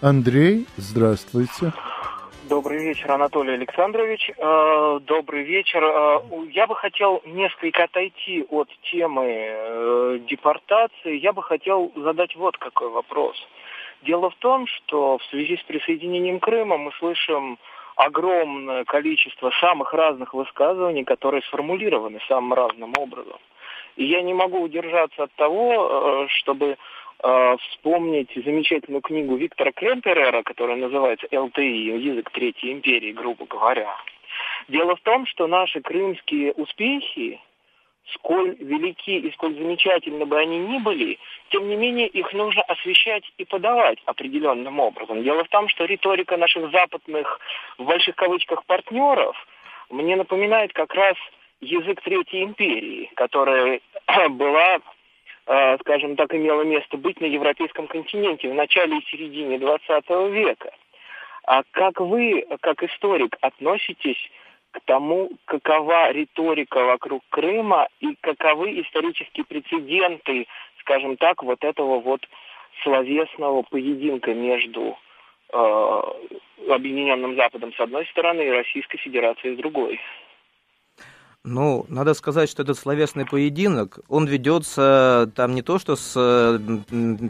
[0.00, 1.72] Андрей, здравствуйте.
[2.48, 4.30] Добрый вечер, Анатолий Александрович.
[4.36, 5.82] Э, добрый вечер.
[5.82, 6.20] Э,
[6.52, 11.18] я бы хотел несколько отойти от темы депортации.
[11.18, 13.36] Я бы хотел задать вот какой вопрос.
[14.02, 17.58] Дело в том, что в связи с присоединением Крыма мы слышим
[17.96, 23.38] огромное количество самых разных высказываний, которые сформулированы самым разным образом.
[23.96, 26.76] И я не могу удержаться от того, чтобы
[27.22, 31.60] э, вспомнить замечательную книгу Виктора Кремперера, которая называется «ЛТИ.
[31.60, 33.94] Язык Третьей империи», грубо говоря.
[34.68, 37.40] Дело в том, что наши крымские успехи,
[38.14, 41.18] сколь велики и сколь замечательны бы они ни были,
[41.50, 45.22] тем не менее их нужно освещать и подавать определенным образом.
[45.22, 47.40] Дело в том, что риторика наших западных,
[47.78, 49.36] в больших кавычках, партнеров
[49.90, 51.16] мне напоминает как раз
[51.62, 53.80] язык Третьей империи, которая
[54.30, 54.80] была
[55.46, 60.70] Э, скажем так, имело место быть на европейском континенте в начале и середине 20 века.
[61.44, 64.30] А как вы, как историк, относитесь
[64.70, 70.46] к тому, какова риторика вокруг Крыма и каковы исторические прецеденты,
[70.80, 72.20] скажем так, вот этого вот
[72.84, 74.96] словесного поединка между
[75.52, 76.02] э,
[76.68, 80.00] Объединенным Западом с одной стороны и Российской Федерацией с другой?
[81.44, 86.12] Ну, надо сказать, что этот словесный поединок, он ведется там не то, что с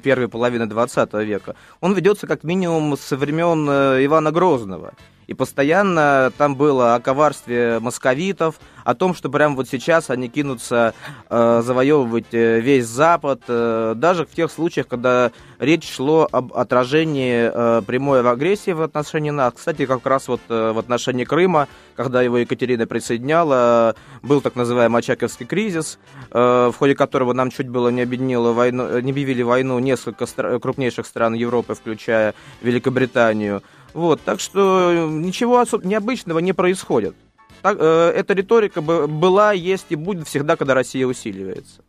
[0.02, 4.92] первой половины 20 века, он ведется как минимум со времен э, Ивана Грозного.
[5.26, 10.94] И постоянно там было о коварстве московитов, о том, что прямо вот сейчас они кинутся
[11.30, 17.50] э, завоевывать э, весь Запад, э, даже в тех случаях, когда речь шло об отражении
[17.52, 19.54] э, прямой агрессии в отношении нас.
[19.56, 24.98] Кстати, как раз вот э, в отношении Крыма, когда его Екатерина присоединяла, был так называемый
[24.98, 25.98] Очаковский кризис,
[26.30, 30.58] э, в ходе которого нам чуть было не, объединило войну, не объявили войну несколько стра-
[30.58, 33.62] крупнейших стран Европы, включая Великобританию.
[33.94, 37.14] Вот, так что ничего особо необычного не происходит.
[37.62, 41.82] Так, э, эта риторика была, есть и будет всегда, когда Россия усиливается.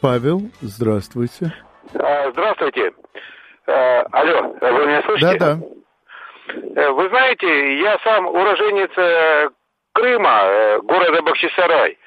[0.00, 1.52] Павел, здравствуйте.
[1.94, 2.92] А, здравствуйте.
[3.66, 5.38] А, алло, вы меня слышите?
[5.38, 5.60] Да, да.
[6.76, 9.50] Э, вы знаете, я сам уроженец э,
[9.92, 11.98] Крыма, города Бахчисарай.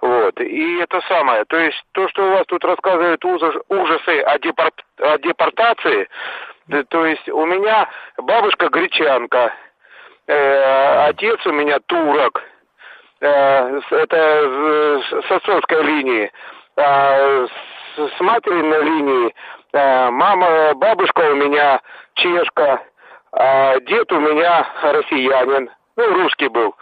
[0.00, 0.40] Вот.
[0.40, 1.44] И это самое.
[1.46, 6.08] То есть то, что у вас тут рассказывают ужасы о, депорт, о депортации,
[6.88, 7.88] то есть у меня
[8.18, 9.52] бабушка гречанка,
[10.26, 12.42] э, отец у меня турок,
[13.20, 16.30] э, это с отцовской линии,
[16.76, 19.34] э, с, с материной линии
[19.72, 21.80] э, мама, бабушка у меня
[22.14, 22.82] чешка,
[23.32, 26.74] а дед у меня россиянин, ну, русский был.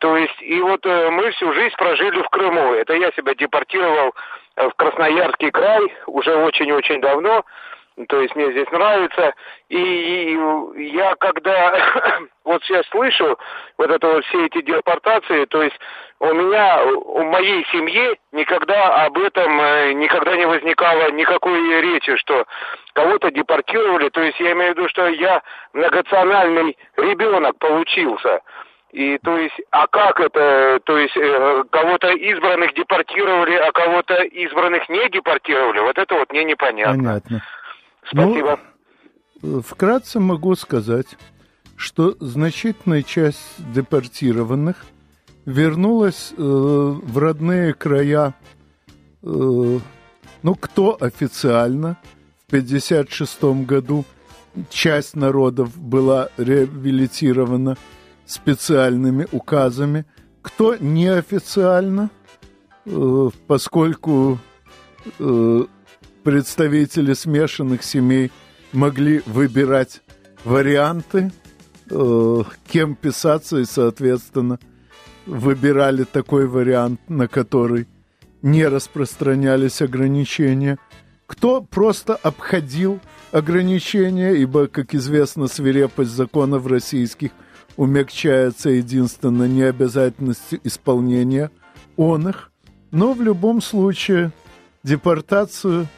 [0.00, 2.74] То есть, и вот э, мы всю жизнь прожили в Крыму.
[2.74, 4.14] Это я себя депортировал
[4.56, 7.44] в Красноярский край уже очень-очень давно
[8.06, 9.34] то есть мне здесь нравится.
[9.68, 11.76] И, и я когда
[12.44, 13.38] вот сейчас слышу
[13.76, 15.76] вот это вот все эти депортации, то есть
[16.20, 22.44] у меня, у моей семьи никогда об этом э, никогда не возникало никакой речи, что
[22.92, 24.08] кого-то депортировали.
[24.08, 25.42] То есть я имею в виду, что я
[25.72, 28.40] многонациональный ребенок получился.
[28.90, 34.88] И то есть, а как это, то есть э, кого-то избранных депортировали, а кого-то избранных
[34.88, 36.94] не депортировали, вот это вот мне непонятно.
[36.96, 37.42] Понятно.
[38.10, 38.58] Спасибо.
[39.42, 41.06] Ну, вкратце могу сказать,
[41.76, 43.38] что значительная часть
[43.72, 44.84] депортированных
[45.44, 48.34] вернулась э, в родные края,
[49.22, 49.78] э,
[50.42, 51.96] ну, кто официально
[52.46, 54.04] в 1956 году
[54.70, 57.76] часть народов была реабилитирована
[58.26, 60.04] специальными указами,
[60.42, 62.10] кто неофициально,
[62.84, 64.38] э, поскольку
[65.18, 65.64] э,
[66.28, 68.30] представители смешанных семей
[68.74, 70.02] могли выбирать
[70.44, 71.32] варианты,
[71.90, 74.58] э, кем писаться, и, соответственно,
[75.24, 77.86] выбирали такой вариант, на который
[78.42, 80.78] не распространялись ограничения.
[81.26, 83.00] Кто просто обходил
[83.32, 87.30] ограничения, ибо, как известно, свирепость законов российских
[87.78, 91.50] умягчается единственно необязательностью исполнения
[91.96, 92.52] он их.
[92.90, 94.30] Но в любом случае
[94.82, 95.88] депортацию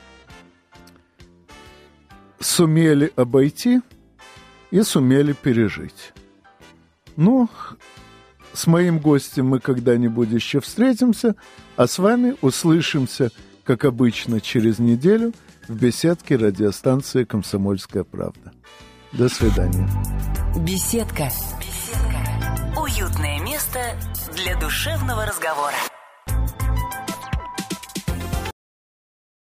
[2.41, 3.80] сумели обойти
[4.70, 6.12] и сумели пережить.
[7.16, 7.49] Ну,
[8.53, 11.36] с моим гостем мы когда-нибудь еще встретимся,
[11.76, 13.30] а с вами услышимся,
[13.64, 15.32] как обычно, через неделю
[15.68, 18.53] в беседке радиостанции «Комсомольская правда».
[19.12, 19.88] До свидания.
[20.57, 21.28] Беседка.
[21.59, 22.80] Беседка.
[22.80, 23.80] Уютное место
[24.34, 25.74] для душевного разговора.